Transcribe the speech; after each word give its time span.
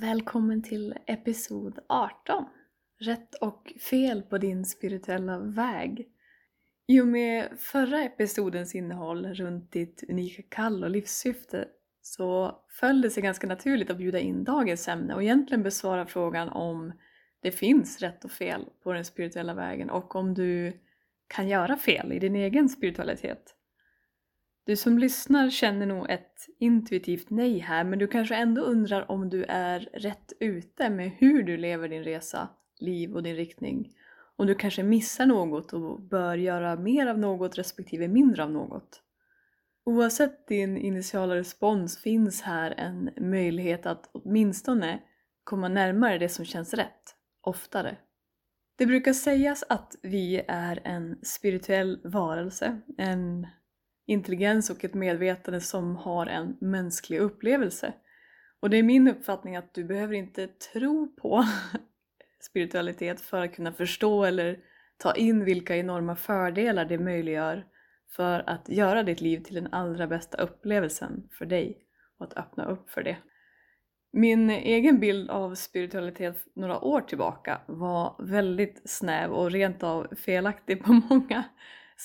Välkommen 0.00 0.62
till 0.62 0.94
episod 1.06 1.78
18. 1.88 2.44
Rätt 3.00 3.34
och 3.34 3.72
fel 3.90 4.22
på 4.22 4.38
din 4.38 4.64
spirituella 4.64 5.38
väg. 5.38 6.08
I 6.86 7.00
och 7.00 7.06
med 7.06 7.48
förra 7.58 8.02
episodens 8.02 8.74
innehåll 8.74 9.26
runt 9.26 9.72
ditt 9.72 10.04
unika 10.08 10.42
kall 10.48 10.84
och 10.84 10.90
livssyfte 10.90 11.68
så 12.02 12.58
föll 12.68 13.00
det 13.00 13.10
sig 13.10 13.22
ganska 13.22 13.46
naturligt 13.46 13.90
att 13.90 13.98
bjuda 13.98 14.18
in 14.18 14.44
dagens 14.44 14.88
ämne 14.88 15.14
och 15.14 15.22
egentligen 15.22 15.62
besvara 15.62 16.06
frågan 16.06 16.48
om 16.48 16.92
det 17.40 17.50
finns 17.50 18.00
rätt 18.00 18.24
och 18.24 18.30
fel 18.30 18.66
på 18.82 18.92
den 18.92 19.04
spirituella 19.04 19.54
vägen 19.54 19.90
och 19.90 20.16
om 20.16 20.34
du 20.34 20.80
kan 21.26 21.48
göra 21.48 21.76
fel 21.76 22.12
i 22.12 22.18
din 22.18 22.36
egen 22.36 22.68
spiritualitet. 22.68 23.57
Du 24.68 24.76
som 24.76 24.98
lyssnar 24.98 25.50
känner 25.50 25.86
nog 25.86 26.10
ett 26.10 26.46
intuitivt 26.58 27.30
nej 27.30 27.58
här 27.58 27.84
men 27.84 27.98
du 27.98 28.06
kanske 28.06 28.34
ändå 28.34 28.62
undrar 28.62 29.10
om 29.10 29.30
du 29.30 29.44
är 29.44 29.80
rätt 29.92 30.32
ute 30.40 30.90
med 30.90 31.10
hur 31.10 31.42
du 31.42 31.56
lever 31.56 31.88
din 31.88 32.04
resa, 32.04 32.48
liv 32.80 33.14
och 33.14 33.22
din 33.22 33.36
riktning. 33.36 33.92
Om 34.36 34.46
du 34.46 34.54
kanske 34.54 34.82
missar 34.82 35.26
något 35.26 35.72
och 35.72 36.00
bör 36.00 36.36
göra 36.36 36.76
mer 36.76 37.06
av 37.06 37.18
något 37.18 37.58
respektive 37.58 38.08
mindre 38.08 38.44
av 38.44 38.50
något. 38.50 39.02
Oavsett 39.84 40.46
din 40.46 40.76
initiala 40.76 41.36
respons 41.36 41.98
finns 41.98 42.42
här 42.42 42.74
en 42.76 43.10
möjlighet 43.30 43.86
att 43.86 44.10
åtminstone 44.12 45.02
komma 45.44 45.68
närmare 45.68 46.18
det 46.18 46.28
som 46.28 46.44
känns 46.44 46.74
rätt, 46.74 47.14
oftare. 47.40 47.96
Det 48.76 48.86
brukar 48.86 49.12
sägas 49.12 49.64
att 49.68 49.96
vi 50.02 50.44
är 50.48 50.80
en 50.84 51.18
spirituell 51.22 52.00
varelse, 52.04 52.80
en 52.98 53.46
intelligens 54.08 54.70
och 54.70 54.84
ett 54.84 54.94
medvetande 54.94 55.60
som 55.60 55.96
har 55.96 56.26
en 56.26 56.56
mänsklig 56.60 57.18
upplevelse. 57.18 57.92
Och 58.60 58.70
det 58.70 58.76
är 58.76 58.82
min 58.82 59.08
uppfattning 59.08 59.56
att 59.56 59.74
du 59.74 59.84
behöver 59.84 60.14
inte 60.14 60.46
tro 60.46 61.16
på 61.16 61.44
spiritualitet 62.40 63.20
för 63.20 63.44
att 63.44 63.54
kunna 63.54 63.72
förstå 63.72 64.24
eller 64.24 64.58
ta 64.96 65.12
in 65.12 65.44
vilka 65.44 65.76
enorma 65.76 66.16
fördelar 66.16 66.84
det 66.84 66.98
möjliggör 66.98 67.66
för 68.16 68.50
att 68.50 68.68
göra 68.68 69.02
ditt 69.02 69.20
liv 69.20 69.42
till 69.42 69.54
den 69.54 69.72
allra 69.72 70.06
bästa 70.06 70.38
upplevelsen 70.38 71.28
för 71.38 71.46
dig 71.46 71.78
och 72.18 72.26
att 72.26 72.36
öppna 72.36 72.64
upp 72.64 72.90
för 72.90 73.02
det. 73.02 73.16
Min 74.12 74.50
egen 74.50 75.00
bild 75.00 75.30
av 75.30 75.54
spiritualitet 75.54 76.36
några 76.54 76.80
år 76.80 77.00
tillbaka 77.00 77.60
var 77.66 78.16
väldigt 78.18 78.82
snäv 78.84 79.30
och 79.30 79.50
rent 79.50 79.82
av 79.82 80.14
felaktig 80.16 80.84
på 80.84 80.92
många 81.10 81.44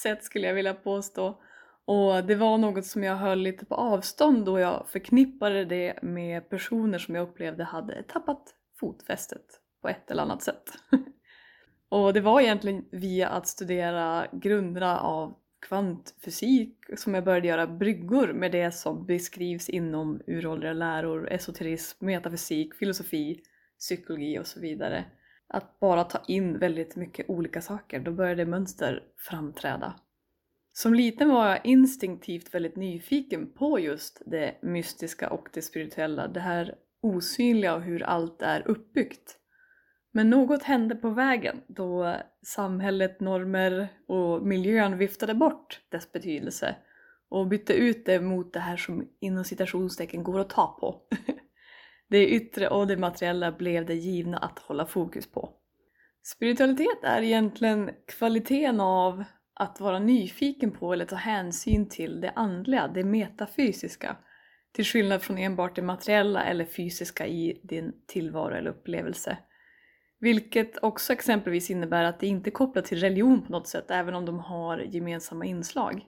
sätt 0.04 0.24
skulle 0.24 0.48
jag 0.48 0.54
vilja 0.54 0.74
påstå. 0.74 1.42
Och 1.86 2.24
det 2.24 2.36
var 2.36 2.58
något 2.58 2.86
som 2.86 3.04
jag 3.04 3.16
höll 3.16 3.40
lite 3.40 3.66
på 3.66 3.76
avstånd 3.76 4.46
då 4.46 4.60
jag 4.60 4.86
förknippade 4.88 5.66
det 5.66 6.00
med 6.02 6.50
personer 6.50 7.00
som 7.00 7.16
jag 7.16 7.30
upplevde 7.30 7.64
hade 7.64 8.04
tappat 8.04 8.56
fotfästet 8.80 9.46
på 9.82 9.90
ett 9.90 10.12
eller 10.12 10.24
annat 10.24 10.44
sätt. 10.44 10.64
och 11.90 12.14
det 12.14 12.22
var 12.22 12.42
egentligen 12.42 12.86
via 12.92 13.30
att 13.30 13.48
studera 13.48 14.28
grunderna 14.32 15.00
av 15.00 15.36
kvantfysik 15.68 16.78
som 16.96 17.14
jag 17.14 17.24
började 17.24 17.48
göra 17.48 17.68
bryggor 17.68 18.34
med 18.34 18.52
det 18.52 18.72
som 18.72 19.06
beskrivs 19.06 19.70
inom 19.70 20.22
uråldriga 20.28 20.74
läror, 20.74 21.32
esoterism, 21.32 22.06
metafysik, 22.06 22.76
filosofi, 22.76 23.42
psykologi 23.80 24.40
och 24.40 24.48
så 24.48 24.60
vidare. 24.60 25.06
Att 25.48 25.80
bara 25.80 26.04
ta 26.04 26.22
in 26.28 26.60
väldigt 26.60 26.96
mycket 26.96 27.30
olika 27.30 27.62
saker, 27.62 28.00
då 28.00 28.12
började 28.12 28.46
mönster 28.46 29.04
framträda. 29.18 29.94
Som 30.76 30.94
liten 30.94 31.30
var 31.30 31.48
jag 31.48 31.66
instinktivt 31.66 32.54
väldigt 32.54 32.76
nyfiken 32.76 33.54
på 33.54 33.80
just 33.80 34.22
det 34.26 34.56
mystiska 34.62 35.30
och 35.30 35.50
det 35.54 35.62
spirituella, 35.62 36.28
det 36.28 36.40
här 36.40 36.76
osynliga 37.02 37.76
och 37.76 37.82
hur 37.82 38.04
allt 38.04 38.42
är 38.42 38.68
uppbyggt. 38.68 39.38
Men 40.12 40.30
något 40.30 40.64
hände 40.64 40.96
på 40.96 41.10
vägen 41.10 41.62
då 41.68 42.16
samhället, 42.42 43.20
normer 43.20 43.88
och 44.08 44.46
miljön 44.46 44.98
viftade 44.98 45.34
bort 45.34 45.82
dess 45.90 46.12
betydelse 46.12 46.76
och 47.30 47.48
bytte 47.48 47.74
ut 47.74 48.06
det 48.06 48.22
mot 48.22 48.54
det 48.54 48.60
här 48.60 48.78
som 48.78 49.08
inom 49.20 49.44
citationstecken 49.44 50.24
går 50.24 50.40
att 50.40 50.50
ta 50.50 50.78
på. 50.80 51.02
Det 52.10 52.28
yttre 52.28 52.70
och 52.70 52.88
det 52.88 52.98
materiella 52.98 53.52
blev 53.52 53.86
det 53.86 53.94
givna 53.94 54.38
att 54.38 54.60
hålla 54.60 54.86
fokus 54.86 55.32
på. 55.32 55.50
Spiritualitet 56.24 57.04
är 57.04 57.22
egentligen 57.22 57.92
kvaliteten 58.08 58.80
av 58.80 59.24
att 59.54 59.80
vara 59.80 60.00
nyfiken 60.00 60.72
på 60.72 60.94
eller 60.94 61.06
ta 61.06 61.16
hänsyn 61.16 61.90
till 61.90 62.22
det 62.22 62.32
andliga, 62.36 62.88
det 62.88 63.04
metafysiska, 63.04 64.18
till 64.72 64.86
skillnad 64.86 65.22
från 65.22 65.38
enbart 65.38 65.76
det 65.76 65.82
materiella 65.82 66.44
eller 66.44 66.66
fysiska 66.66 67.28
i 67.28 67.62
din 67.64 67.94
tillvaro 68.08 68.56
eller 68.56 68.70
upplevelse. 68.70 69.38
Vilket 70.20 70.84
också 70.84 71.14
exempelvis 71.14 71.70
innebär 71.70 72.04
att 72.04 72.20
det 72.20 72.28
inte 72.28 72.50
är 72.50 72.52
kopplat 72.52 72.86
till 72.86 73.00
religion 73.00 73.42
på 73.42 73.52
något 73.52 73.68
sätt, 73.68 73.92
även 73.92 74.16
om 74.16 74.26
de 74.26 74.40
har 74.40 74.78
gemensamma 74.78 75.46
inslag. 75.46 76.06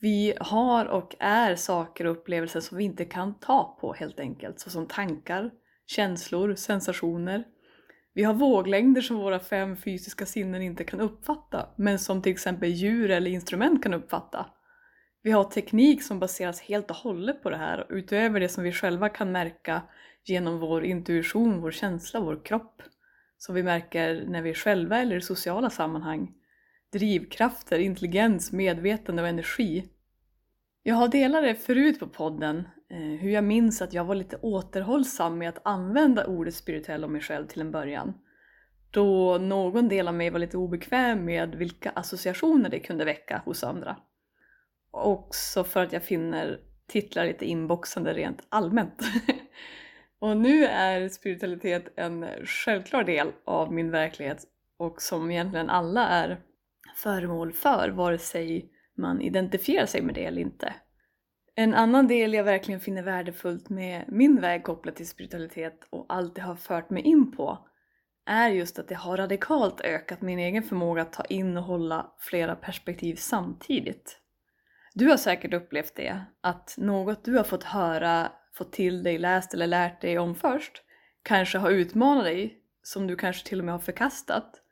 Vi 0.00 0.34
har 0.40 0.86
och 0.86 1.16
är 1.18 1.56
saker 1.56 2.04
och 2.04 2.12
upplevelser 2.12 2.60
som 2.60 2.78
vi 2.78 2.84
inte 2.84 3.04
kan 3.04 3.38
ta 3.38 3.78
på 3.80 3.92
helt 3.92 4.20
enkelt, 4.20 4.60
såsom 4.60 4.86
tankar, 4.86 5.50
känslor, 5.86 6.54
sensationer, 6.54 7.44
vi 8.14 8.22
har 8.22 8.34
våglängder 8.34 9.00
som 9.00 9.16
våra 9.16 9.40
fem 9.40 9.76
fysiska 9.76 10.26
sinnen 10.26 10.62
inte 10.62 10.84
kan 10.84 11.00
uppfatta, 11.00 11.68
men 11.76 11.98
som 11.98 12.22
till 12.22 12.32
exempel 12.32 12.68
djur 12.68 13.10
eller 13.10 13.30
instrument 13.30 13.82
kan 13.82 13.94
uppfatta. 13.94 14.46
Vi 15.22 15.30
har 15.30 15.44
teknik 15.44 16.02
som 16.02 16.18
baseras 16.18 16.60
helt 16.60 16.90
och 16.90 16.96
hållet 16.96 17.42
på 17.42 17.50
det 17.50 17.56
här, 17.56 17.86
utöver 17.88 18.40
det 18.40 18.48
som 18.48 18.64
vi 18.64 18.72
själva 18.72 19.08
kan 19.08 19.32
märka 19.32 19.82
genom 20.24 20.58
vår 20.58 20.84
intuition, 20.84 21.60
vår 21.60 21.70
känsla, 21.70 22.20
vår 22.20 22.44
kropp. 22.44 22.82
Som 23.38 23.54
vi 23.54 23.62
märker 23.62 24.24
när 24.28 24.42
vi 24.42 24.50
är 24.50 24.54
själva 24.54 24.98
eller 24.98 25.16
i 25.16 25.20
sociala 25.20 25.70
sammanhang. 25.70 26.34
Drivkrafter, 26.92 27.78
intelligens, 27.78 28.52
medvetande 28.52 29.22
och 29.22 29.28
energi. 29.28 29.88
Jag 30.82 30.94
har 30.94 31.08
delat 31.08 31.42
det 31.42 31.54
förut 31.54 32.00
på 32.00 32.06
podden, 32.06 32.68
Eh, 32.92 32.98
hur 32.98 33.30
jag 33.30 33.44
minns 33.44 33.82
att 33.82 33.92
jag 33.92 34.04
var 34.04 34.14
lite 34.14 34.36
återhållsam 34.36 35.38
med 35.38 35.48
att 35.48 35.60
använda 35.64 36.26
ordet 36.26 36.54
spirituell 36.54 37.04
om 37.04 37.12
mig 37.12 37.20
själv 37.20 37.46
till 37.46 37.60
en 37.60 37.70
början. 37.70 38.14
Då 38.90 39.38
någon 39.38 39.88
del 39.88 40.08
av 40.08 40.14
mig 40.14 40.30
var 40.30 40.38
lite 40.38 40.56
obekväm 40.56 41.24
med 41.24 41.54
vilka 41.54 41.90
associationer 41.90 42.70
det 42.70 42.78
kunde 42.78 43.04
väcka 43.04 43.42
hos 43.44 43.64
andra. 43.64 43.96
Också 44.90 45.64
för 45.64 45.82
att 45.82 45.92
jag 45.92 46.02
finner 46.02 46.60
titlar 46.86 47.24
lite 47.24 47.44
inboxande 47.44 48.12
rent 48.12 48.46
allmänt. 48.48 49.02
och 50.18 50.36
nu 50.36 50.64
är 50.64 51.08
spiritualitet 51.08 51.92
en 51.96 52.26
självklar 52.44 53.04
del 53.04 53.28
av 53.44 53.72
min 53.72 53.90
verklighet 53.90 54.44
och 54.76 55.02
som 55.02 55.30
egentligen 55.30 55.70
alla 55.70 56.08
är 56.08 56.40
föremål 56.96 57.52
för, 57.52 57.88
vare 57.88 58.18
sig 58.18 58.70
man 58.96 59.20
identifierar 59.20 59.86
sig 59.86 60.02
med 60.02 60.14
det 60.14 60.24
eller 60.24 60.42
inte. 60.42 60.74
En 61.54 61.74
annan 61.74 62.06
del 62.06 62.34
jag 62.34 62.44
verkligen 62.44 62.80
finner 62.80 63.02
värdefullt 63.02 63.68
med 63.68 64.04
min 64.08 64.40
väg 64.40 64.64
kopplat 64.64 64.96
till 64.96 65.08
spiritualitet 65.08 65.86
och 65.90 66.06
allt 66.08 66.34
det 66.34 66.42
har 66.42 66.56
fört 66.56 66.90
mig 66.90 67.02
in 67.02 67.32
på 67.32 67.68
är 68.26 68.48
just 68.48 68.78
att 68.78 68.88
det 68.88 68.94
har 68.94 69.16
radikalt 69.16 69.80
ökat 69.80 70.22
min 70.22 70.38
egen 70.38 70.62
förmåga 70.62 71.02
att 71.02 71.12
ta 71.12 71.24
in 71.24 71.56
och 71.56 71.64
hålla 71.64 72.12
flera 72.18 72.56
perspektiv 72.56 73.14
samtidigt. 73.14 74.18
Du 74.94 75.08
har 75.08 75.16
säkert 75.16 75.54
upplevt 75.54 75.96
det, 75.96 76.24
att 76.40 76.74
något 76.78 77.24
du 77.24 77.36
har 77.36 77.44
fått 77.44 77.64
höra, 77.64 78.32
fått 78.54 78.72
till 78.72 79.02
dig, 79.02 79.18
läst 79.18 79.54
eller 79.54 79.66
lärt 79.66 80.00
dig 80.00 80.18
om 80.18 80.34
först 80.34 80.82
kanske 81.22 81.58
har 81.58 81.70
utmanat 81.70 82.24
dig, 82.24 82.58
som 82.82 83.06
du 83.06 83.16
kanske 83.16 83.48
till 83.48 83.58
och 83.58 83.64
med 83.64 83.74
har 83.74 83.78
förkastat, 83.78 84.62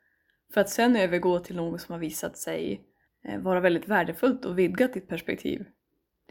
för 0.53 0.61
att 0.61 0.69
sen 0.69 0.95
övergå 0.95 1.39
till 1.39 1.55
något 1.55 1.81
som 1.81 1.93
har 1.93 1.99
visat 1.99 2.37
sig 2.37 2.81
eh, 3.25 3.39
vara 3.39 3.59
väldigt 3.59 3.87
värdefullt 3.87 4.45
och 4.45 4.59
vidgat 4.59 4.93
ditt 4.93 5.07
perspektiv. 5.07 5.65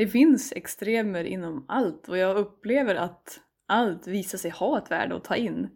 Det 0.00 0.06
finns 0.06 0.52
extremer 0.56 1.24
inom 1.24 1.64
allt 1.68 2.08
och 2.08 2.18
jag 2.18 2.36
upplever 2.36 2.94
att 2.94 3.40
allt 3.66 4.06
visar 4.06 4.38
sig 4.38 4.50
ha 4.50 4.78
ett 4.78 4.90
värde 4.90 5.16
att 5.16 5.24
ta 5.24 5.36
in. 5.36 5.68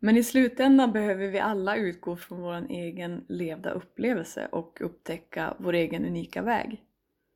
Men 0.00 0.16
i 0.16 0.22
slutändan 0.22 0.92
behöver 0.92 1.26
vi 1.26 1.38
alla 1.38 1.76
utgå 1.76 2.16
från 2.16 2.40
vår 2.40 2.66
egen 2.70 3.24
levda 3.28 3.70
upplevelse 3.70 4.48
och 4.52 4.78
upptäcka 4.80 5.56
vår 5.58 5.72
egen 5.72 6.04
unika 6.04 6.42
väg. 6.42 6.82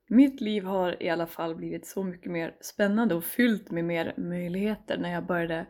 Mitt 0.08 0.40
liv 0.40 0.64
har 0.64 1.02
i 1.02 1.08
alla 1.08 1.26
fall 1.26 1.54
blivit 1.54 1.86
så 1.86 2.04
mycket 2.04 2.32
mer 2.32 2.56
spännande 2.60 3.14
och 3.14 3.24
fyllt 3.24 3.70
med 3.70 3.84
mer 3.84 4.14
möjligheter 4.16 4.98
när 4.98 5.12
jag 5.12 5.26
började 5.26 5.66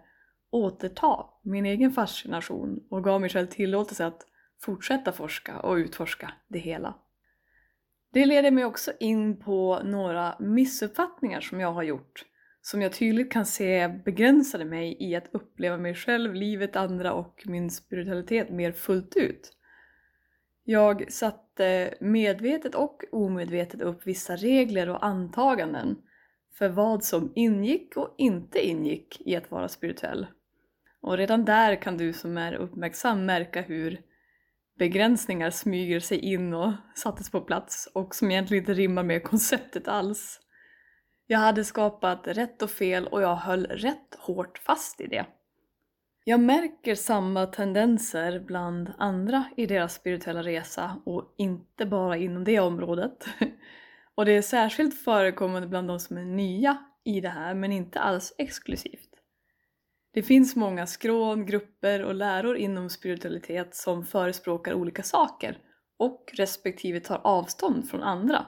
återta 0.51 1.27
min 1.43 1.67
egen 1.67 1.91
fascination 1.91 2.87
och 2.91 3.05
gav 3.05 3.21
mig 3.21 3.31
själv 3.31 3.47
tillåtelse 3.47 4.07
att 4.07 4.27
fortsätta 4.61 5.13
forska 5.13 5.61
och 5.61 5.75
utforska 5.75 6.33
det 6.49 6.59
hela. 6.59 6.95
Det 8.13 8.27
leder 8.27 8.51
mig 8.51 8.65
också 8.65 8.93
in 9.01 9.41
på 9.41 9.81
några 9.85 10.37
missuppfattningar 10.39 11.41
som 11.41 11.61
jag 11.61 11.73
har 11.73 11.83
gjort 11.83 12.25
som 12.63 12.83
jag 12.83 12.93
tydligt 12.93 13.33
kan 13.33 13.47
se 13.47 13.89
begränsade 13.89 14.65
mig 14.65 14.97
i 15.01 15.15
att 15.17 15.29
uppleva 15.33 15.77
mig 15.77 15.95
själv, 15.95 16.35
livet, 16.35 16.77
andra 16.77 17.13
och 17.13 17.43
min 17.47 17.71
spiritualitet 17.71 18.51
mer 18.51 18.73
fullt 18.73 19.17
ut. 19.17 19.53
Jag 20.65 21.13
satte 21.13 21.95
medvetet 22.01 22.75
och 22.75 23.05
omedvetet 23.13 23.83
upp 23.83 24.07
vissa 24.07 24.37
regler 24.37 24.89
och 24.89 25.05
antaganden 25.05 25.97
för 26.55 26.69
vad 26.69 27.05
som 27.05 27.33
ingick 27.35 27.97
och 27.97 28.15
inte 28.19 28.67
ingick 28.67 29.21
i 29.21 29.37
att 29.37 29.51
vara 29.51 29.69
spirituell. 29.69 30.27
Och 31.01 31.17
redan 31.17 31.45
där 31.45 31.83
kan 31.83 31.97
du 31.97 32.13
som 32.13 32.37
är 32.37 32.55
uppmärksam 32.55 33.27
märka 33.27 33.61
hur 33.63 34.01
begränsningar 34.81 35.51
smyger 35.51 36.01
sig 36.01 36.19
in 36.19 36.55
och 36.55 36.73
sattes 36.95 37.31
på 37.31 37.41
plats 37.41 37.89
och 37.95 38.15
som 38.15 38.31
egentligen 38.31 38.63
inte 38.63 38.75
rimmar 38.75 39.03
med 39.03 39.23
konceptet 39.25 39.89
alls. 39.89 40.41
Jag 41.27 41.39
hade 41.39 41.65
skapat 41.65 42.23
rätt 42.27 42.63
och 42.63 42.71
fel 42.71 43.07
och 43.07 43.23
jag 43.23 43.37
höll 43.37 43.67
rätt 43.67 44.15
hårt 44.19 44.59
fast 44.59 45.01
i 45.01 45.07
det. 45.07 45.27
Jag 46.25 46.41
märker 46.41 46.95
samma 46.95 47.47
tendenser 47.47 48.41
bland 48.41 48.93
andra 48.99 49.45
i 49.57 49.67
deras 49.67 49.95
spirituella 49.95 50.43
resa 50.43 51.03
och 51.07 51.35
inte 51.39 51.87
bara 51.87 52.17
inom 52.17 52.45
det 52.45 52.61
området. 52.61 53.25
Och 54.15 54.25
det 54.25 54.33
är 54.33 54.43
särskilt 54.43 55.03
förekommande 55.05 55.69
bland 55.69 55.89
de 55.89 56.01
som 56.01 56.19
är 56.19 56.25
nya 56.25 56.79
i 57.05 57.21
det 57.21 57.29
här 57.29 57.55
men 57.55 57.73
inte 57.73 58.01
alls 58.01 58.35
exklusivt. 58.39 59.10
Det 60.13 60.23
finns 60.23 60.57
många 60.57 60.87
skrån, 60.87 61.47
grupper 61.47 62.05
och 62.05 62.15
läror 62.15 62.57
inom 62.57 62.91
spiritualitet 62.91 63.75
som 63.75 64.05
förespråkar 64.05 64.75
olika 64.75 65.03
saker 65.03 65.59
och 65.99 66.31
respektive 66.35 67.01
tar 67.01 67.21
avstånd 67.25 67.89
från 67.91 68.03
andra. 68.03 68.47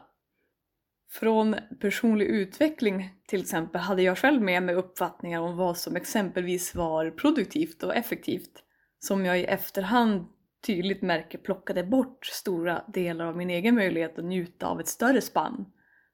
Från 1.10 1.56
personlig 1.80 2.26
utveckling 2.26 3.10
till 3.26 3.40
exempel 3.40 3.80
hade 3.80 4.02
jag 4.02 4.18
själv 4.18 4.42
med 4.42 4.62
mig 4.62 4.74
uppfattningar 4.74 5.40
om 5.40 5.56
vad 5.56 5.78
som 5.78 5.96
exempelvis 5.96 6.74
var 6.74 7.10
produktivt 7.10 7.82
och 7.82 7.96
effektivt 7.96 8.62
som 8.98 9.24
jag 9.24 9.40
i 9.40 9.44
efterhand 9.44 10.26
tydligt 10.66 11.02
märker 11.02 11.38
plockade 11.38 11.84
bort 11.84 12.26
stora 12.26 12.84
delar 12.88 13.24
av 13.24 13.36
min 13.36 13.50
egen 13.50 13.74
möjlighet 13.74 14.18
att 14.18 14.24
njuta 14.24 14.66
av 14.66 14.80
ett 14.80 14.88
större 14.88 15.20
spann 15.20 15.66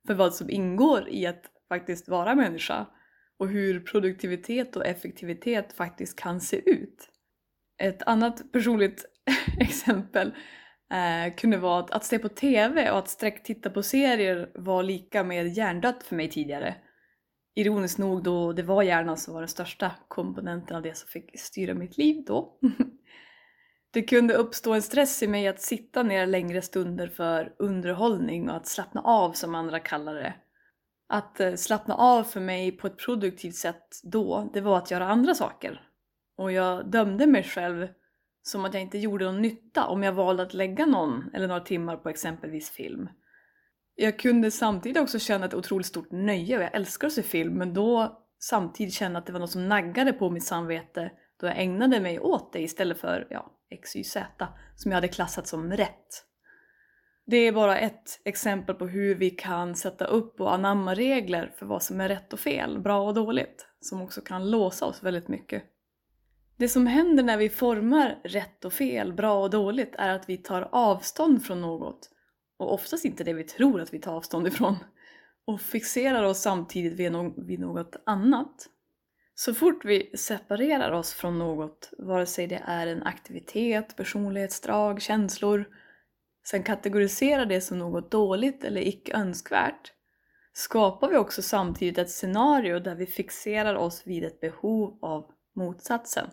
för 0.07 0.15
vad 0.15 0.35
som 0.35 0.51
ingår 0.51 1.09
i 1.09 1.27
att 1.27 1.43
faktiskt 1.69 2.09
vara 2.09 2.35
människa 2.35 2.87
och 3.39 3.49
hur 3.49 3.81
produktivitet 3.81 4.77
och 4.77 4.87
effektivitet 4.87 5.73
faktiskt 5.73 6.19
kan 6.19 6.41
se 6.41 6.71
ut. 6.71 7.09
Ett 7.83 8.03
annat 8.03 8.53
personligt 8.53 9.05
exempel 9.61 10.35
eh, 10.93 11.35
kunde 11.35 11.57
vara 11.57 11.81
att, 11.81 11.91
att 11.91 12.05
se 12.05 12.19
på 12.19 12.29
TV 12.29 12.91
och 12.91 12.99
att 12.99 13.09
sträcktitta 13.09 13.71
på 13.71 13.83
serier 13.83 14.51
var 14.55 14.83
lika 14.83 15.25
med 15.25 15.49
hjärndött 15.49 16.03
för 16.03 16.17
mig 16.17 16.31
tidigare. 16.31 16.75
Ironiskt 17.55 17.99
nog 17.99 18.23
då 18.23 18.53
det 18.53 18.63
var 18.63 18.83
hjärnan 18.83 19.17
som 19.17 19.35
var 19.35 19.41
den 19.41 19.49
största 19.49 19.93
komponenten 20.09 20.77
av 20.77 20.83
det 20.83 20.97
som 20.97 21.09
fick 21.09 21.41
styra 21.41 21.75
mitt 21.75 21.99
liv 21.99 22.25
då. 22.27 22.59
det 23.93 24.03
kunde 24.03 24.35
uppstå 24.35 24.75
en 24.75 24.83
stress 24.83 25.23
i 25.23 25.29
mig 25.29 25.49
att 25.49 25.61
sitta 25.61 26.03
ner 26.03 26.27
längre 26.27 26.63
stunder 26.63 27.09
för 27.09 27.55
underhållning 27.59 28.51
och 28.51 28.57
att 28.57 28.67
slappna 28.67 29.01
av 29.01 29.33
som 29.33 29.55
andra 29.55 29.81
kallar 29.81 30.15
det. 30.15 30.35
Att 31.09 31.41
eh, 31.41 31.55
slappna 31.55 31.95
av 31.95 32.25
för 32.25 32.41
mig 32.41 32.73
på 32.73 32.87
ett 32.87 32.99
produktivt 32.99 33.55
sätt 33.55 34.01
då, 34.03 34.51
det 34.53 34.61
var 34.61 34.79
att 34.79 34.91
göra 34.91 35.09
andra 35.09 35.35
saker. 35.35 35.83
Och 36.37 36.53
jag 36.53 36.91
dömde 36.91 37.27
mig 37.27 37.43
själv 37.43 37.89
som 38.43 38.65
att 38.65 38.75
jag 38.75 38.83
inte 38.83 38.99
gjorde 38.99 39.25
någon 39.25 39.43
nytta 39.43 39.87
om 39.87 40.03
jag 40.03 40.13
valde 40.13 40.43
att 40.43 40.55
lägga 40.55 40.87
någon 40.87 41.31
eller 41.35 41.49
några 41.49 41.61
timmar 41.61 41.97
på 41.97 42.09
exempelvis 42.09 42.71
film. 42.71 43.09
Jag 43.95 44.19
kunde 44.19 44.51
samtidigt 44.51 45.03
också 45.03 45.19
känna 45.19 45.47
ett 45.47 45.55
otroligt 45.55 45.87
stort 45.87 46.11
nöje 46.11 46.57
och 46.57 46.63
jag 46.63 46.75
älskar 46.75 47.07
att 47.07 47.13
se 47.13 47.23
film 47.23 47.55
men 47.55 47.75
då 47.75 48.19
samtidigt 48.39 48.95
känna 48.95 49.19
att 49.19 49.27
det 49.27 49.33
var 49.33 49.41
något 49.41 49.51
som 49.51 49.69
naggade 49.69 50.13
på 50.13 50.31
mitt 50.31 50.45
samvete 50.45 51.11
då 51.41 51.47
jag 51.47 51.59
ägnade 51.59 52.01
mig 52.01 52.21
åt 52.21 52.53
det 52.53 52.61
istället 52.61 52.99
för 52.99 53.27
ja, 53.31 53.53
XYZ 53.85 54.17
som 54.77 54.91
jag 54.91 54.97
hade 54.97 55.09
klassat 55.09 55.47
som 55.47 55.73
rätt. 55.73 56.28
Det 57.31 57.37
är 57.37 57.53
bara 57.53 57.79
ett 57.79 58.21
exempel 58.25 58.75
på 58.75 58.87
hur 58.87 59.15
vi 59.15 59.31
kan 59.31 59.75
sätta 59.75 60.05
upp 60.05 60.41
och 60.41 60.55
anamma 60.55 60.95
regler 60.95 61.53
för 61.59 61.67
vad 61.67 61.83
som 61.83 62.01
är 62.01 62.09
rätt 62.09 62.33
och 62.33 62.41
fel, 62.41 62.79
bra 62.79 63.03
och 63.03 63.15
dåligt, 63.15 63.67
som 63.81 64.03
också 64.03 64.21
kan 64.21 64.51
låsa 64.51 64.87
oss 64.87 65.03
väldigt 65.03 65.29
mycket. 65.29 65.63
Det 66.57 66.69
som 66.69 66.87
händer 66.87 67.23
när 67.23 67.37
vi 67.37 67.49
formar 67.49 68.19
rätt 68.25 68.65
och 68.65 68.73
fel, 68.73 69.13
bra 69.13 69.43
och 69.43 69.51
dåligt, 69.51 69.95
är 69.99 70.09
att 70.09 70.29
vi 70.29 70.37
tar 70.37 70.69
avstånd 70.73 71.45
från 71.45 71.61
något, 71.61 72.11
och 72.57 72.75
oftast 72.75 73.05
inte 73.05 73.25
det 73.25 73.33
vi 73.33 73.45
tror 73.45 73.81
att 73.81 73.95
vi 73.95 74.01
tar 74.01 74.17
avstånd 74.17 74.47
ifrån, 74.47 74.77
och 75.45 75.61
fixerar 75.61 76.23
oss 76.23 76.39
samtidigt 76.41 76.93
vid 77.37 77.61
något 77.61 77.97
annat. 78.07 78.67
Så 79.35 79.55
fort 79.55 79.85
vi 79.85 80.11
separerar 80.17 80.93
oss 80.93 81.13
från 81.13 81.39
något, 81.39 81.93
vare 81.99 82.27
sig 82.27 82.47
det 82.47 82.63
är 82.65 82.87
en 82.87 83.03
aktivitet, 83.03 83.97
personlighetsdrag, 83.97 85.03
känslor, 85.03 85.65
sen 86.51 86.63
kategoriserar 86.63 87.47
det 87.47 87.61
som 87.61 87.79
något 87.79 88.11
dåligt 88.11 88.65
eller 88.65 88.81
icke 88.81 89.17
önskvärt, 89.17 89.93
skapar 90.53 91.09
vi 91.09 91.17
också 91.17 91.43
samtidigt 91.43 91.99
ett 91.99 92.11
scenario 92.11 92.79
där 92.79 92.95
vi 92.95 93.07
fixerar 93.07 93.75
oss 93.75 94.03
vid 94.07 94.25
ett 94.25 94.41
behov 94.41 94.99
av 95.03 95.31
motsatsen. 95.57 96.31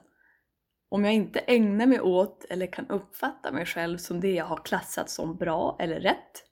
Om 0.90 1.06
jag 1.06 1.14
inte 1.14 1.40
ägnar 1.40 1.86
mig 1.86 2.02
åt 2.02 2.46
eller 2.50 2.68
kan 2.68 2.88
uppfatta 2.90 3.52
mig 3.52 3.66
själv 3.66 3.98
som 3.98 4.20
det 4.20 4.32
jag 4.34 4.46
har 4.46 4.58
klassat 4.58 5.10
som 5.10 5.36
bra 5.36 5.78
eller 5.80 6.00
rätt, 6.00 6.44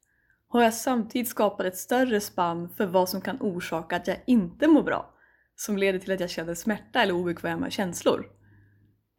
har 0.48 0.64
jag 0.64 0.74
samtidigt 0.74 1.28
skapat 1.28 1.66
ett 1.66 1.78
större 1.78 2.22
spann 2.22 2.70
för 2.70 2.86
vad 2.86 3.10
som 3.10 3.22
kan 3.22 3.38
orsaka 3.42 3.96
att 3.96 4.08
jag 4.08 4.18
inte 4.28 4.68
mår 4.68 4.84
bra, 4.84 5.14
som 5.56 5.78
leder 5.78 6.00
till 6.00 6.12
att 6.12 6.20
jag 6.20 6.30
känner 6.30 6.56
smärta 6.56 7.02
eller 7.02 7.14
obekväma 7.14 7.70
känslor. 7.70 8.26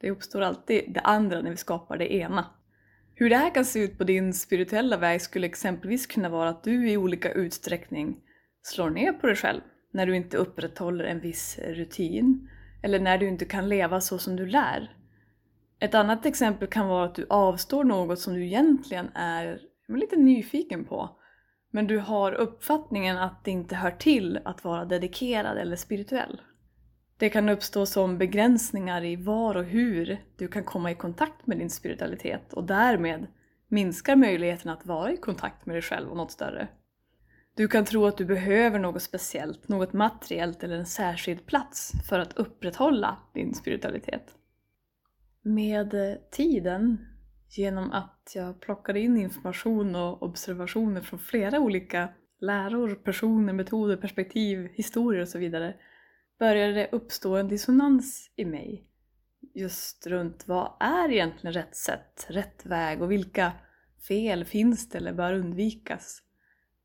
Det 0.01 0.11
uppstår 0.11 0.41
alltid 0.41 0.93
det 0.95 1.01
andra 1.01 1.41
när 1.41 1.51
vi 1.51 1.57
skapar 1.57 1.97
det 1.97 2.15
ena. 2.15 2.47
Hur 3.15 3.31
det 3.31 3.37
här 3.37 3.55
kan 3.55 3.65
se 3.65 3.85
ut 3.85 3.99
på 3.99 4.05
din 4.05 4.35
spirituella 4.35 4.97
väg 4.97 5.21
skulle 5.21 5.47
exempelvis 5.47 6.07
kunna 6.07 6.29
vara 6.29 6.49
att 6.49 6.65
du 6.65 6.91
i 6.91 6.97
olika 6.97 7.33
utsträckning 7.33 8.17
slår 8.63 8.91
ner 8.91 9.13
på 9.13 9.27
dig 9.27 9.37
själv 9.37 9.61
när 9.93 10.07
du 10.07 10.17
inte 10.17 10.37
upprätthåller 10.37 11.05
en 11.05 11.21
viss 11.21 11.59
rutin 11.59 12.49
eller 12.83 13.01
när 13.01 13.19
du 13.19 13.29
inte 13.29 13.45
kan 13.45 13.69
leva 13.69 14.01
så 14.01 14.19
som 14.19 14.37
du 14.37 14.47
lär. 14.47 14.97
Ett 15.81 15.95
annat 15.95 16.27
exempel 16.27 16.69
kan 16.69 16.89
vara 16.89 17.05
att 17.05 17.15
du 17.15 17.27
avstår 17.29 17.85
något 17.85 18.19
som 18.19 18.35
du 18.35 18.45
egentligen 18.45 19.09
är 19.15 19.61
lite 19.89 20.17
nyfiken 20.17 20.85
på 20.85 21.21
men 21.71 21.87
du 21.87 21.99
har 21.99 22.33
uppfattningen 22.33 23.19
att 23.19 23.45
det 23.45 23.51
inte 23.51 23.77
hör 23.77 23.91
till 23.91 24.39
att 24.45 24.65
vara 24.65 24.85
dedikerad 24.85 25.59
eller 25.59 25.77
spirituell. 25.77 26.41
Det 27.25 27.31
kan 27.31 27.49
uppstå 27.49 27.87
som 27.87 28.19
begränsningar 28.19 29.05
i 29.05 29.17
var 29.17 29.55
och 29.55 29.65
hur 29.65 30.19
du 30.37 30.49
kan 30.49 30.65
komma 30.65 30.91
i 30.91 30.95
kontakt 30.95 31.47
med 31.47 31.59
din 31.59 31.71
spiritualitet 31.71 32.53
och 32.53 32.65
därmed 32.65 33.27
minskar 33.69 34.17
möjligheten 34.17 34.71
att 34.71 34.87
vara 34.87 35.13
i 35.13 35.17
kontakt 35.17 35.67
med 35.67 35.75
dig 35.75 35.83
själv 35.83 36.11
och 36.11 36.17
något 36.17 36.31
större. 36.31 36.69
Du 37.55 37.69
kan 37.69 37.85
tro 37.85 38.07
att 38.07 38.17
du 38.17 38.25
behöver 38.25 38.79
något 38.79 39.03
speciellt, 39.03 39.69
något 39.69 39.93
materiellt 39.93 40.63
eller 40.63 40.77
en 40.77 40.87
särskild 40.87 41.47
plats 41.47 41.93
för 42.09 42.19
att 42.19 42.33
upprätthålla 42.33 43.19
din 43.35 43.55
spiritualitet. 43.55 44.35
Med 45.43 46.19
tiden, 46.31 47.07
genom 47.57 47.93
att 47.93 48.33
jag 48.35 48.61
plockade 48.61 49.01
in 49.01 49.17
information 49.17 49.97
och 49.97 50.23
observationer 50.23 51.01
från 51.01 51.19
flera 51.19 51.61
olika 51.61 52.09
läror, 52.41 52.95
personer, 52.95 53.53
metoder, 53.53 53.97
perspektiv, 53.97 54.69
historier 54.75 55.23
och 55.23 55.29
så 55.29 55.39
vidare, 55.39 55.75
började 56.39 56.73
det 56.73 56.89
uppstå 56.93 57.37
en 57.37 57.49
dissonans 57.49 58.31
i 58.37 58.45
mig 58.45 58.89
just 59.55 60.07
runt 60.07 60.49
vad 60.49 60.73
är 60.81 61.13
egentligen 61.13 61.55
rätt 61.55 61.77
sätt, 61.77 62.27
rätt 62.29 62.67
väg 62.67 63.03
och 63.03 63.13
vilka 63.13 63.53
fel 64.09 64.45
finns 64.45 64.89
det 64.89 64.99
eller 64.99 65.13
bör 65.13 65.33
undvikas? 65.33 66.23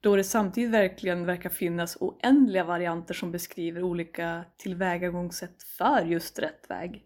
Då 0.01 0.15
det 0.15 0.23
samtidigt 0.23 0.71
verkligen 0.71 1.25
verkar 1.25 1.49
finnas 1.49 1.97
oändliga 1.99 2.63
varianter 2.63 3.13
som 3.13 3.31
beskriver 3.31 3.83
olika 3.83 4.45
tillvägagångssätt 4.57 5.63
för 5.63 6.05
just 6.05 6.39
rätt 6.39 6.69
väg. 6.69 7.05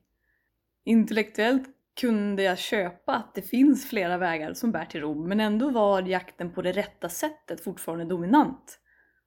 Intellektuellt 0.84 1.70
kunde 2.02 2.44
jag 2.44 2.58
köpa 2.58 3.14
att 3.14 3.36
det 3.36 3.42
finns 3.42 3.90
flera 3.90 4.18
vägar 4.18 4.54
som 4.54 4.72
bär 4.72 4.86
till 4.86 5.02
Rom, 5.02 5.28
men 5.28 5.40
ändå 5.40 5.70
var 5.70 6.02
jakten 6.02 6.54
på 6.54 6.62
det 6.62 6.72
rätta 6.72 7.10
sättet 7.10 7.64
fortfarande 7.64 8.06
dominant. 8.06 8.80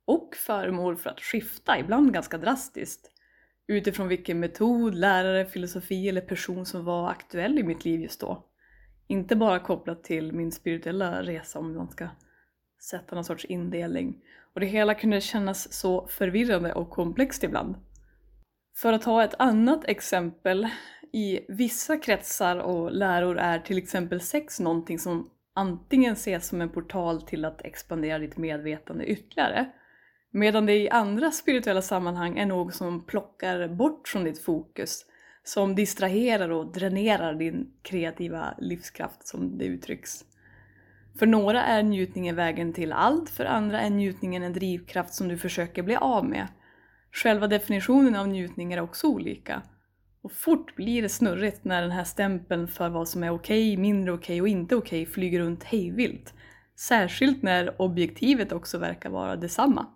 Och 0.06 0.36
föremål 0.36 0.96
för 0.96 1.10
att 1.10 1.20
skifta, 1.20 1.78
ibland 1.78 2.12
ganska 2.12 2.38
drastiskt, 2.38 3.10
utifrån 3.66 4.08
vilken 4.08 4.40
metod, 4.40 4.94
lärare, 4.94 5.46
filosofi 5.46 6.08
eller 6.08 6.20
person 6.20 6.66
som 6.66 6.84
var 6.84 7.10
aktuell 7.10 7.58
i 7.58 7.62
mitt 7.62 7.84
liv 7.84 8.00
just 8.00 8.20
då. 8.20 8.46
Inte 9.06 9.36
bara 9.36 9.58
kopplat 9.58 10.04
till 10.04 10.32
min 10.32 10.52
spirituella 10.52 11.22
resa 11.22 11.58
om 11.58 11.74
man 11.74 11.88
ska 11.88 12.08
sätta 12.90 13.14
någon 13.14 13.24
sorts 13.24 13.44
indelning. 13.44 14.22
Och 14.54 14.60
det 14.60 14.66
hela 14.66 14.94
kunde 14.94 15.20
kännas 15.20 15.72
så 15.72 16.06
förvirrande 16.06 16.72
och 16.72 16.90
komplext 16.90 17.44
ibland. 17.44 17.76
För 18.76 18.92
att 18.92 19.02
ta 19.02 19.24
ett 19.24 19.34
annat 19.38 19.84
exempel. 19.84 20.68
I 21.12 21.40
vissa 21.48 21.96
kretsar 21.96 22.56
och 22.56 22.92
läror 22.92 23.38
är 23.38 23.58
till 23.58 23.78
exempel 23.78 24.20
sex 24.20 24.60
någonting 24.60 24.98
som 24.98 25.30
antingen 25.54 26.12
ses 26.12 26.46
som 26.46 26.60
en 26.60 26.68
portal 26.68 27.22
till 27.22 27.44
att 27.44 27.64
expandera 27.64 28.18
ditt 28.18 28.36
medvetande 28.36 29.06
ytterligare, 29.06 29.72
medan 30.36 30.66
det 30.66 30.74
i 30.74 30.90
andra 30.90 31.30
spirituella 31.30 31.82
sammanhang 31.82 32.38
är 32.38 32.46
något 32.46 32.74
som 32.74 33.04
plockar 33.04 33.68
bort 33.68 34.08
från 34.08 34.24
ditt 34.24 34.42
fokus, 34.42 35.04
som 35.44 35.74
distraherar 35.74 36.48
och 36.48 36.72
dränerar 36.72 37.34
din 37.34 37.72
kreativa 37.82 38.54
livskraft 38.58 39.26
som 39.26 39.58
det 39.58 39.64
uttrycks. 39.64 40.24
För 41.18 41.26
några 41.26 41.64
är 41.64 41.82
njutningen 41.82 42.36
vägen 42.36 42.72
till 42.72 42.92
allt, 42.92 43.30
för 43.30 43.44
andra 43.44 43.80
är 43.80 43.90
njutningen 43.90 44.42
en 44.42 44.52
drivkraft 44.52 45.14
som 45.14 45.28
du 45.28 45.38
försöker 45.38 45.82
bli 45.82 45.96
av 45.96 46.24
med. 46.24 46.48
Själva 47.12 47.46
definitionen 47.46 48.16
av 48.16 48.28
njutning 48.28 48.72
är 48.72 48.80
också 48.80 49.06
olika. 49.06 49.62
Och 50.22 50.32
fort 50.32 50.76
blir 50.76 51.02
det 51.02 51.08
snurrigt 51.08 51.64
när 51.64 51.82
den 51.82 51.90
här 51.90 52.04
stämpeln 52.04 52.68
för 52.68 52.88
vad 52.88 53.08
som 53.08 53.22
är 53.22 53.30
okej, 53.30 53.76
mindre 53.76 54.12
okej 54.12 54.40
och 54.40 54.48
inte 54.48 54.76
okej 54.76 55.06
flyger 55.06 55.40
runt 55.40 55.64
hejvilt. 55.64 56.34
Särskilt 56.78 57.42
när 57.42 57.82
objektivet 57.82 58.52
också 58.52 58.78
verkar 58.78 59.10
vara 59.10 59.36
detsamma. 59.36 59.86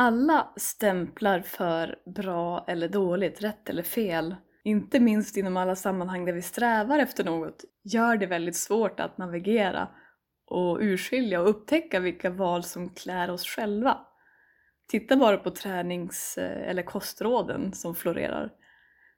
Alla 0.00 0.52
stämplar 0.56 1.40
för 1.40 1.98
bra 2.06 2.64
eller 2.68 2.88
dåligt, 2.88 3.42
rätt 3.42 3.68
eller 3.68 3.82
fel, 3.82 4.36
inte 4.64 5.00
minst 5.00 5.36
inom 5.36 5.56
alla 5.56 5.76
sammanhang 5.76 6.24
där 6.24 6.32
vi 6.32 6.42
strävar 6.42 6.98
efter 6.98 7.24
något, 7.24 7.64
gör 7.84 8.16
det 8.16 8.26
väldigt 8.26 8.56
svårt 8.56 9.00
att 9.00 9.18
navigera 9.18 9.88
och 10.46 10.78
urskilja 10.80 11.40
och 11.40 11.50
upptäcka 11.50 12.00
vilka 12.00 12.30
val 12.30 12.62
som 12.64 12.94
klär 12.94 13.30
oss 13.30 13.46
själva. 13.46 13.98
Titta 14.88 15.16
bara 15.16 15.36
på 15.36 15.50
tränings 15.50 16.38
eh, 16.38 16.68
eller 16.70 16.82
kostråden 16.82 17.72
som 17.72 17.94
florerar. 17.94 18.50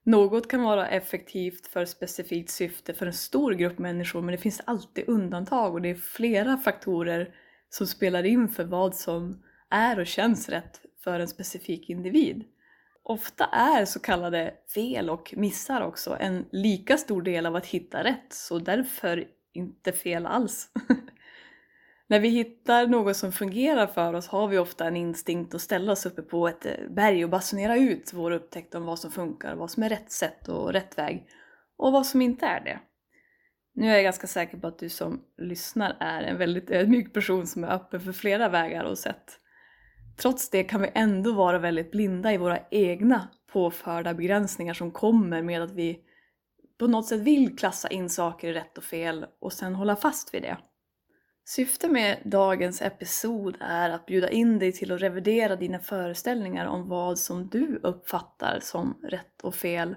Något 0.04 0.50
kan 0.50 0.62
vara 0.62 0.88
effektivt 0.88 1.66
för 1.66 1.84
specifikt 1.84 2.50
syfte 2.50 2.94
för 2.94 3.06
en 3.06 3.12
stor 3.12 3.52
grupp 3.52 3.78
människor 3.78 4.22
men 4.22 4.32
det 4.32 4.38
finns 4.38 4.62
alltid 4.64 5.08
undantag 5.08 5.74
och 5.74 5.82
det 5.82 5.90
är 5.90 5.94
flera 5.94 6.56
faktorer 6.56 7.34
som 7.68 7.86
spelar 7.86 8.26
in 8.26 8.48
för 8.48 8.64
vad 8.64 8.94
som 8.94 9.42
är 9.70 9.98
och 9.98 10.06
känns 10.06 10.48
rätt 10.48 10.80
för 11.04 11.20
en 11.20 11.28
specifik 11.28 11.90
individ. 11.90 12.44
Ofta 13.02 13.44
är 13.44 13.84
så 13.84 14.00
kallade 14.00 14.54
fel 14.74 15.10
och 15.10 15.34
missar 15.36 15.80
också 15.80 16.16
en 16.20 16.46
lika 16.52 16.96
stor 16.96 17.22
del 17.22 17.46
av 17.46 17.56
att 17.56 17.66
hitta 17.66 18.04
rätt, 18.04 18.32
så 18.32 18.58
därför 18.58 19.24
inte 19.52 19.92
fel 19.92 20.26
alls. 20.26 20.68
När 22.06 22.20
vi 22.20 22.28
hittar 22.28 22.86
något 22.86 23.16
som 23.16 23.32
fungerar 23.32 23.86
för 23.86 24.14
oss 24.14 24.28
har 24.28 24.48
vi 24.48 24.58
ofta 24.58 24.86
en 24.86 24.96
instinkt 24.96 25.54
att 25.54 25.60
ställa 25.60 25.92
oss 25.92 26.06
uppe 26.06 26.22
på 26.22 26.48
ett 26.48 26.66
eh, 26.66 26.72
berg 26.90 27.24
och 27.24 27.30
basunera 27.30 27.76
ut 27.76 28.12
vår 28.12 28.30
upptäckt 28.30 28.74
om 28.74 28.84
vad 28.84 28.98
som 28.98 29.10
funkar, 29.10 29.54
vad 29.54 29.70
som 29.70 29.82
är 29.82 29.88
rätt 29.88 30.12
sätt 30.12 30.48
och 30.48 30.72
rätt 30.72 30.98
väg 30.98 31.26
och 31.76 31.92
vad 31.92 32.06
som 32.06 32.22
inte 32.22 32.46
är 32.46 32.60
det. 32.60 32.80
Nu 33.74 33.88
är 33.88 33.94
jag 33.94 34.02
ganska 34.02 34.26
säker 34.26 34.58
på 34.58 34.66
att 34.66 34.78
du 34.78 34.88
som 34.88 35.24
lyssnar 35.38 35.96
är 36.00 36.22
en 36.22 36.38
väldigt 36.38 36.70
ödmjuk 36.70 37.12
person 37.12 37.46
som 37.46 37.64
är 37.64 37.68
öppen 37.68 38.00
för 38.00 38.12
flera 38.12 38.48
vägar 38.48 38.84
och 38.84 38.98
sätt. 38.98 39.40
Trots 40.20 40.50
det 40.50 40.64
kan 40.64 40.82
vi 40.82 40.90
ändå 40.94 41.32
vara 41.32 41.58
väldigt 41.58 41.90
blinda 41.90 42.32
i 42.32 42.36
våra 42.36 42.58
egna 42.70 43.28
påförda 43.52 44.14
begränsningar 44.14 44.74
som 44.74 44.90
kommer 44.90 45.42
med 45.42 45.62
att 45.62 45.70
vi 45.70 46.00
på 46.78 46.86
något 46.86 47.06
sätt 47.06 47.20
vill 47.20 47.56
klassa 47.56 47.88
in 47.88 48.10
saker 48.10 48.48
i 48.48 48.52
rätt 48.52 48.78
och 48.78 48.84
fel 48.84 49.26
och 49.40 49.52
sen 49.52 49.74
hålla 49.74 49.96
fast 49.96 50.34
vid 50.34 50.42
det. 50.42 50.58
Syftet 51.44 51.90
med 51.90 52.18
dagens 52.24 52.82
episod 52.82 53.56
är 53.60 53.90
att 53.90 54.06
bjuda 54.06 54.30
in 54.30 54.58
dig 54.58 54.72
till 54.72 54.92
att 54.92 55.02
revidera 55.02 55.56
dina 55.56 55.78
föreställningar 55.78 56.66
om 56.66 56.88
vad 56.88 57.18
som 57.18 57.48
du 57.48 57.80
uppfattar 57.82 58.58
som 58.62 59.00
rätt 59.02 59.42
och 59.42 59.54
fel 59.54 59.96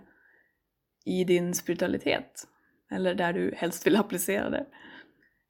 i 1.05 1.23
din 1.23 1.53
spiritualitet. 1.53 2.47
Eller 2.91 3.15
där 3.15 3.33
du 3.33 3.53
helst 3.57 3.87
vill 3.87 3.95
applicera 3.95 4.49
det. 4.49 4.65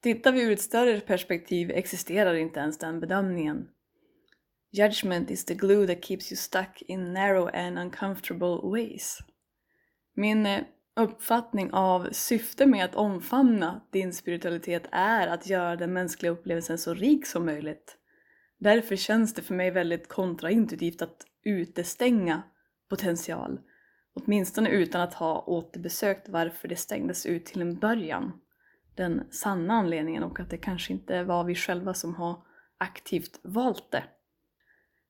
Tittar 0.02 0.32
vi 0.32 0.42
ur 0.42 0.52
ett 0.52 0.60
större 0.60 1.00
perspektiv 1.00 1.70
existerar 1.70 2.34
inte 2.34 2.60
ens 2.60 2.78
den 2.78 3.00
bedömningen. 3.00 3.68
Judgment 4.76 5.30
is 5.30 5.44
the 5.44 5.54
glue 5.54 5.86
that 5.86 6.02
keeps 6.02 6.32
you 6.32 6.36
stuck 6.36 6.82
in 6.82 7.12
narrow 7.12 7.48
and 7.48 7.78
uncomfortable 7.78 8.70
ways. 8.70 9.18
Min 10.14 10.46
eh, 10.46 10.64
uppfattning 10.96 11.72
av 11.72 12.08
syfte 12.12 12.66
med 12.66 12.84
att 12.84 12.94
omfamna 12.94 13.80
din 13.90 14.12
spiritualitet 14.12 14.86
är 14.92 15.26
att 15.26 15.46
göra 15.46 15.76
den 15.76 15.92
mänskliga 15.92 16.32
upplevelsen 16.32 16.78
så 16.78 16.94
rik 16.94 17.26
som 17.26 17.46
möjligt. 17.46 17.96
Därför 18.58 18.96
känns 18.96 19.34
det 19.34 19.42
för 19.42 19.54
mig 19.54 19.70
väldigt 19.70 20.08
kontraintuitivt 20.08 21.02
att 21.02 21.26
utestänga 21.44 22.42
potential, 22.88 23.60
åtminstone 24.14 24.68
utan 24.68 25.00
att 25.00 25.14
ha 25.14 25.44
återbesökt 25.46 26.28
varför 26.28 26.68
det 26.68 26.76
stängdes 26.76 27.26
ut 27.26 27.46
till 27.46 27.62
en 27.62 27.78
början. 27.78 28.32
Den 28.94 29.22
sanna 29.30 29.74
anledningen 29.74 30.22
och 30.22 30.40
att 30.40 30.50
det 30.50 30.58
kanske 30.58 30.92
inte 30.92 31.22
var 31.22 31.44
vi 31.44 31.54
själva 31.54 31.94
som 31.94 32.14
har 32.14 32.42
aktivt 32.78 33.40
valt 33.42 33.90
det. 33.90 34.04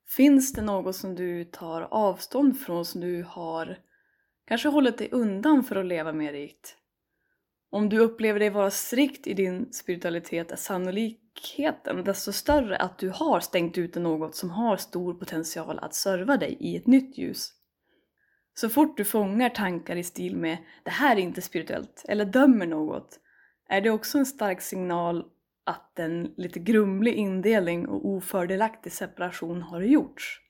Finns 0.07 0.53
det 0.53 0.61
något 0.61 0.95
som 0.95 1.15
du 1.15 1.43
tar 1.43 1.81
avstånd 1.81 2.59
från 2.59 2.85
som 2.85 3.01
du 3.01 3.25
har 3.27 3.77
kanske 4.47 4.69
hållit 4.69 4.97
dig 4.97 5.09
undan 5.11 5.63
för 5.63 5.75
att 5.75 5.85
leva 5.85 6.13
mer 6.13 6.33
rikt? 6.33 6.77
Om 7.69 7.89
du 7.89 7.99
upplever 7.99 8.39
dig 8.39 8.49
vara 8.49 8.71
strikt 8.71 9.27
i 9.27 9.33
din 9.33 9.73
spiritualitet 9.73 10.51
är 10.51 10.55
sannolikheten 10.55 12.03
desto 12.03 12.31
större 12.31 12.77
att 12.77 12.97
du 12.97 13.09
har 13.09 13.39
stängt 13.39 13.77
ute 13.77 13.99
något 13.99 14.35
som 14.35 14.49
har 14.49 14.77
stor 14.77 15.13
potential 15.13 15.79
att 15.79 15.95
serva 15.95 16.37
dig 16.37 16.57
i 16.59 16.77
ett 16.77 16.87
nytt 16.87 17.17
ljus. 17.17 17.51
Så 18.53 18.69
fort 18.69 18.97
du 18.97 19.05
fångar 19.05 19.49
tankar 19.49 19.95
i 19.95 20.03
stil 20.03 20.37
med 20.37 20.57
“det 20.83 20.91
här 20.91 21.15
är 21.15 21.19
inte 21.19 21.41
spirituellt” 21.41 22.05
eller 22.07 22.25
dömer 22.25 22.67
något 22.67 23.19
är 23.69 23.81
det 23.81 23.89
också 23.89 24.17
en 24.17 24.25
stark 24.25 24.61
signal 24.61 25.25
att 25.65 25.99
en 25.99 26.33
lite 26.37 26.59
grumlig 26.59 27.13
indelning 27.13 27.87
och 27.87 28.05
ofördelaktig 28.07 28.91
separation 28.91 29.61
har 29.61 29.81
gjorts. 29.81 30.41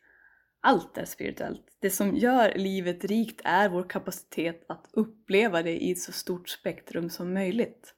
Allt 0.61 0.97
är 0.97 1.05
spirituellt. 1.05 1.77
Det 1.81 1.89
som 1.89 2.15
gör 2.15 2.53
livet 2.55 3.05
rikt 3.05 3.41
är 3.43 3.69
vår 3.69 3.89
kapacitet 3.89 4.65
att 4.69 4.89
uppleva 4.93 5.63
det 5.63 5.83
i 5.83 5.91
ett 5.91 5.99
så 5.99 6.11
stort 6.11 6.49
spektrum 6.49 7.09
som 7.09 7.33
möjligt. 7.33 7.93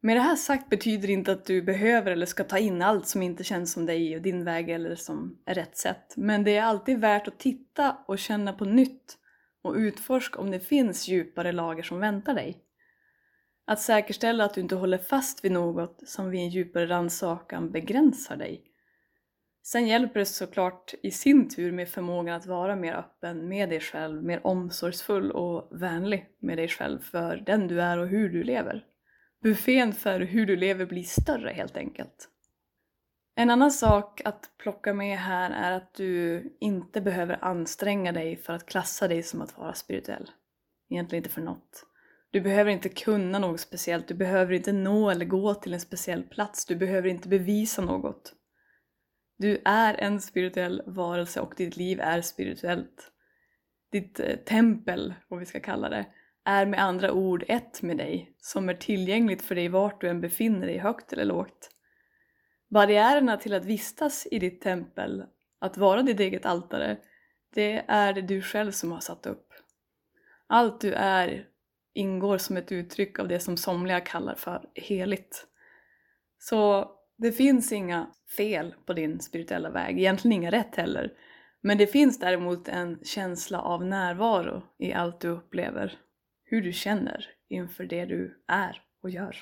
Med 0.00 0.16
det 0.16 0.20
här 0.20 0.36
sagt 0.36 0.70
betyder 0.70 1.06
det 1.06 1.12
inte 1.12 1.32
att 1.32 1.44
du 1.44 1.62
behöver 1.62 2.10
eller 2.10 2.26
ska 2.26 2.44
ta 2.44 2.58
in 2.58 2.82
allt 2.82 3.06
som 3.06 3.22
inte 3.22 3.44
känns 3.44 3.72
som 3.72 3.86
dig 3.86 4.16
och 4.16 4.22
din 4.22 4.44
väg 4.44 4.70
eller 4.70 4.94
som 4.94 5.38
är 5.44 5.54
rätt 5.54 5.76
sätt. 5.76 6.14
Men 6.16 6.44
det 6.44 6.56
är 6.56 6.62
alltid 6.62 6.98
värt 6.98 7.28
att 7.28 7.38
titta 7.38 7.96
och 8.06 8.18
känna 8.18 8.52
på 8.52 8.64
nytt 8.64 9.18
och 9.62 9.74
utforska 9.74 10.40
om 10.40 10.50
det 10.50 10.60
finns 10.60 11.08
djupare 11.08 11.52
lager 11.52 11.82
som 11.82 12.00
väntar 12.00 12.34
dig. 12.34 12.64
Att 13.68 13.80
säkerställa 13.80 14.44
att 14.44 14.54
du 14.54 14.60
inte 14.60 14.74
håller 14.74 14.98
fast 14.98 15.44
vid 15.44 15.52
något 15.52 16.02
som 16.06 16.30
vid 16.30 16.40
en 16.40 16.48
djupare 16.48 16.86
rannsakan 16.86 17.70
begränsar 17.70 18.36
dig. 18.36 18.64
Sen 19.62 19.86
hjälper 19.86 20.20
det 20.20 20.26
såklart 20.26 20.94
i 21.02 21.10
sin 21.10 21.48
tur 21.48 21.72
med 21.72 21.88
förmågan 21.88 22.36
att 22.36 22.46
vara 22.46 22.76
mer 22.76 22.94
öppen 22.94 23.48
med 23.48 23.68
dig 23.68 23.80
själv, 23.80 24.24
mer 24.24 24.46
omsorgsfull 24.46 25.30
och 25.30 25.68
vänlig 25.80 26.26
med 26.40 26.58
dig 26.58 26.68
själv 26.68 26.98
för 26.98 27.36
den 27.36 27.68
du 27.68 27.82
är 27.82 27.98
och 27.98 28.08
hur 28.08 28.28
du 28.28 28.42
lever. 28.42 28.84
Buffén 29.42 29.92
för 29.92 30.20
hur 30.20 30.46
du 30.46 30.56
lever 30.56 30.86
blir 30.86 31.02
större 31.02 31.50
helt 31.50 31.76
enkelt. 31.76 32.28
En 33.34 33.50
annan 33.50 33.70
sak 33.70 34.20
att 34.24 34.50
plocka 34.58 34.94
med 34.94 35.18
här 35.18 35.50
är 35.50 35.72
att 35.72 35.94
du 35.94 36.42
inte 36.60 37.00
behöver 37.00 37.44
anstränga 37.44 38.12
dig 38.12 38.36
för 38.36 38.52
att 38.52 38.66
klassa 38.66 39.08
dig 39.08 39.22
som 39.22 39.42
att 39.42 39.58
vara 39.58 39.74
spirituell. 39.74 40.30
Egentligen 40.90 41.24
inte 41.24 41.34
för 41.34 41.42
något. 41.42 41.87
Du 42.30 42.40
behöver 42.40 42.70
inte 42.70 42.88
kunna 42.88 43.38
något 43.38 43.60
speciellt, 43.60 44.08
du 44.08 44.14
behöver 44.14 44.52
inte 44.52 44.72
nå 44.72 45.10
eller 45.10 45.24
gå 45.24 45.54
till 45.54 45.74
en 45.74 45.80
speciell 45.80 46.22
plats, 46.22 46.66
du 46.66 46.76
behöver 46.76 47.08
inte 47.08 47.28
bevisa 47.28 47.82
något. 47.82 48.34
Du 49.38 49.62
är 49.64 49.94
en 49.94 50.20
spirituell 50.20 50.82
varelse 50.86 51.40
och 51.40 51.54
ditt 51.56 51.76
liv 51.76 52.00
är 52.00 52.20
spirituellt. 52.20 53.12
Ditt 53.92 54.20
eh, 54.20 54.36
tempel, 54.36 55.14
vad 55.28 55.40
vi 55.40 55.46
ska 55.46 55.60
kalla 55.60 55.88
det, 55.88 56.06
är 56.44 56.66
med 56.66 56.82
andra 56.82 57.12
ord 57.12 57.44
ett 57.48 57.82
med 57.82 57.96
dig, 57.96 58.32
som 58.38 58.68
är 58.68 58.74
tillgängligt 58.74 59.42
för 59.42 59.54
dig 59.54 59.68
vart 59.68 60.00
du 60.00 60.08
än 60.08 60.20
befinner 60.20 60.66
dig, 60.66 60.78
högt 60.78 61.12
eller 61.12 61.24
lågt. 61.24 61.70
Barriärerna 62.70 63.36
till 63.36 63.54
att 63.54 63.64
vistas 63.64 64.26
i 64.30 64.38
ditt 64.38 64.60
tempel, 64.60 65.24
att 65.58 65.76
vara 65.76 66.02
ditt 66.02 66.20
eget 66.20 66.46
altare, 66.46 66.98
det 67.54 67.84
är 67.88 68.12
det 68.12 68.22
du 68.22 68.42
själv 68.42 68.72
som 68.72 68.92
har 68.92 69.00
satt 69.00 69.26
upp. 69.26 69.52
Allt 70.46 70.80
du 70.80 70.92
är 70.92 71.48
ingår 71.94 72.38
som 72.38 72.56
ett 72.56 72.72
uttryck 72.72 73.18
av 73.18 73.28
det 73.28 73.40
som 73.40 73.56
somliga 73.56 74.00
kallar 74.00 74.34
för 74.34 74.70
heligt. 74.74 75.46
Så 76.38 76.90
det 77.18 77.32
finns 77.32 77.72
inga 77.72 78.10
fel 78.36 78.74
på 78.86 78.92
din 78.92 79.20
spirituella 79.20 79.70
väg, 79.70 79.98
egentligen 79.98 80.32
inga 80.32 80.50
rätt 80.50 80.76
heller. 80.76 81.12
Men 81.60 81.78
det 81.78 81.86
finns 81.86 82.18
däremot 82.18 82.68
en 82.68 82.98
känsla 83.04 83.60
av 83.60 83.84
närvaro 83.84 84.62
i 84.78 84.92
allt 84.92 85.20
du 85.20 85.28
upplever, 85.28 85.98
hur 86.44 86.62
du 86.62 86.72
känner 86.72 87.26
inför 87.48 87.84
det 87.84 88.04
du 88.04 88.44
är 88.48 88.82
och 89.02 89.10
gör. 89.10 89.36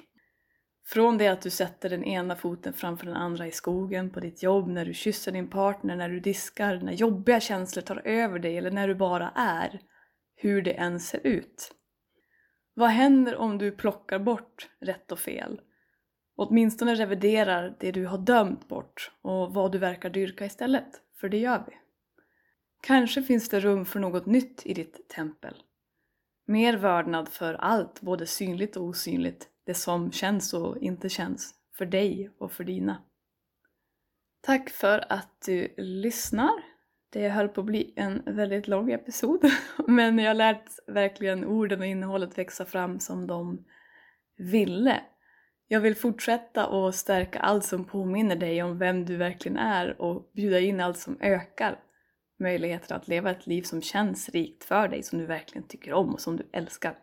Från 0.87 1.19
det 1.19 1.29
att 1.29 1.43
du 1.43 1.50
sätter 1.50 1.91
den 1.91 2.05
ena 2.05 2.37
foten 2.37 2.73
framför 2.73 3.07
den 3.07 3.17
andra 3.17 3.47
i 3.47 3.50
skogen, 3.50 4.11
på 4.11 4.21
ditt 4.21 4.43
jobb, 4.43 4.69
när 4.69 4.85
du 4.85 4.95
kysser 4.95 5.33
din 5.33 5.50
partner, 5.50 5.97
när 5.97 6.09
du 6.09 6.21
diskar, 6.21 6.76
när 6.76 6.93
jobbiga 6.93 7.41
känslor 7.41 7.83
tar 7.83 8.03
över 8.05 8.38
dig 8.38 8.57
eller 8.57 8.71
när 8.71 8.88
du 8.88 8.95
bara 8.95 9.33
är, 9.35 9.81
hur 10.37 10.62
det 10.62 10.73
än 10.73 11.00
ser 11.00 11.26
ut. 11.26 11.73
Vad 12.78 12.90
händer 12.90 13.37
om 13.37 13.59
du 13.59 13.73
plockar 13.73 14.18
bort 14.18 14.68
rätt 14.80 15.12
och 15.12 15.18
fel? 15.18 15.61
Åtminstone 16.37 16.95
reviderar 16.95 17.76
det 17.80 17.92
du 17.92 18.06
har 18.06 18.18
dömt 18.18 18.68
bort 18.68 19.11
och 19.23 19.54
vad 19.54 19.73
du 19.73 19.78
verkar 19.78 20.11
dyrka 20.11 20.47
istället, 20.47 20.88
för 21.21 21.28
det 21.28 21.38
gör 21.38 21.64
vi. 21.66 21.73
Kanske 22.83 23.23
finns 23.23 23.49
det 23.49 23.61
rum 23.61 23.85
för 23.85 24.00
något 24.00 24.26
nytt 24.26 24.66
i 24.66 24.75
ditt 24.75 25.09
tempel. 25.09 25.54
Mer 26.47 26.76
vördnad 26.76 27.28
för 27.28 27.54
allt, 27.54 28.00
både 28.00 28.26
synligt 28.26 28.76
och 28.76 28.85
osynligt, 28.85 29.49
det 29.64 29.75
som 29.75 30.12
känns 30.12 30.54
och 30.54 30.78
inte 30.78 31.09
känns, 31.09 31.54
för 31.78 31.87
dig 31.87 32.30
och 32.38 32.52
för 32.52 32.64
dina. 32.64 33.02
Tack 34.40 34.71
för 34.71 35.12
att 35.12 35.42
du 35.47 35.75
lyssnar. 35.76 36.75
Det 37.10 37.28
höll 37.28 37.48
på 37.48 37.60
att 37.60 37.66
bli 37.66 37.92
en 37.96 38.22
väldigt 38.26 38.68
lång 38.68 38.92
episod, 38.92 39.40
men 39.86 40.18
jag 40.18 40.30
har 40.30 40.34
lärt 40.34 40.70
verkligen 40.86 41.44
orden 41.44 41.80
och 41.80 41.86
innehållet 41.86 42.38
växa 42.38 42.64
fram 42.64 43.00
som 43.00 43.26
de 43.26 43.64
ville. 44.36 45.00
Jag 45.68 45.80
vill 45.80 45.94
fortsätta 45.94 46.66
och 46.66 46.94
stärka 46.94 47.38
allt 47.38 47.64
som 47.64 47.84
påminner 47.84 48.36
dig 48.36 48.62
om 48.62 48.78
vem 48.78 49.04
du 49.04 49.16
verkligen 49.16 49.58
är 49.58 50.00
och 50.00 50.30
bjuda 50.34 50.60
in 50.60 50.80
allt 50.80 50.98
som 50.98 51.18
ökar 51.20 51.78
möjligheten 52.38 52.96
att 52.96 53.08
leva 53.08 53.30
ett 53.30 53.46
liv 53.46 53.62
som 53.62 53.82
känns 53.82 54.28
rikt 54.28 54.64
för 54.64 54.88
dig, 54.88 55.02
som 55.02 55.18
du 55.18 55.26
verkligen 55.26 55.68
tycker 55.68 55.92
om 55.92 56.14
och 56.14 56.20
som 56.20 56.36
du 56.36 56.48
älskar. 56.52 56.98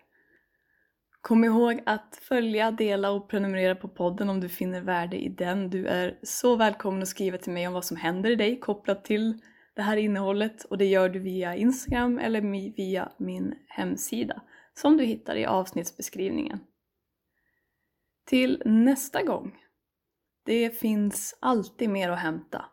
Kom 1.22 1.44
ihåg 1.44 1.82
att 1.86 2.20
följa, 2.22 2.72
dela 2.72 3.12
och 3.12 3.30
prenumerera 3.30 3.76
på 3.76 3.88
podden 3.88 4.30
om 4.30 4.40
du 4.40 4.50
finner 4.50 4.82
värde 4.82 5.18
i 5.18 5.30
den. 5.30 5.70
Du 5.70 5.88
är 5.88 6.20
så 6.24 6.56
välkommen 6.56 7.02
att 7.02 7.08
skriva 7.08 7.38
till 7.38 7.54
mig 7.54 7.68
om 7.68 7.74
vad 7.74 7.86
som 7.86 7.98
händer 7.98 8.30
i 8.30 8.36
dig 8.36 8.60
kopplat 8.60 9.06
till 9.06 9.40
det 9.76 9.82
här 9.82 9.98
innehållet 9.98 10.64
och 10.64 10.78
det 10.78 10.86
gör 10.86 11.10
du 11.10 11.20
via 11.20 11.56
Instagram 11.56 12.20
eller 12.20 12.42
via 12.76 13.12
min 13.18 13.56
hemsida 13.68 14.42
som 14.74 14.98
du 14.98 15.04
hittar 15.04 15.36
i 15.36 15.46
avsnittsbeskrivningen. 15.46 16.60
Till 18.26 18.62
nästa 18.66 19.24
gång. 19.24 19.58
Det 20.46 20.70
finns 20.70 21.38
alltid 21.40 21.90
mer 21.90 22.10
att 22.10 22.20
hämta, 22.20 22.66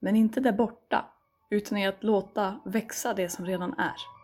men 0.00 0.16
inte 0.16 0.40
där 0.40 0.52
borta 0.52 1.04
utan 1.50 1.78
i 1.78 1.86
att 1.86 2.02
låta 2.02 2.60
växa 2.64 3.14
det 3.14 3.28
som 3.28 3.46
redan 3.46 3.78
är. 3.78 4.19